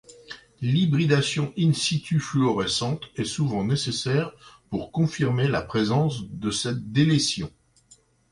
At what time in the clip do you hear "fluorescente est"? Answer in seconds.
2.19-3.23